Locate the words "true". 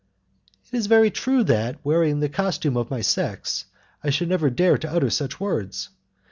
1.11-1.43